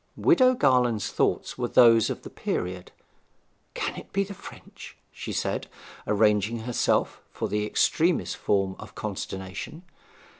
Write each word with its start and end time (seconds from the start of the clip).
Widow 0.17 0.55
Garland's 0.55 1.11
thoughts 1.11 1.59
were 1.59 1.67
those 1.67 2.09
of 2.09 2.23
the 2.23 2.31
period. 2.31 2.91
'Can 3.75 3.97
it 3.99 4.11
be 4.11 4.23
the 4.23 4.33
French,' 4.33 4.97
she 5.11 5.31
said, 5.31 5.67
arranging 6.07 6.61
herself 6.61 7.21
for 7.29 7.47
the 7.47 7.67
extremest 7.67 8.35
form 8.37 8.75
of 8.79 8.95
consternation. 8.95 9.83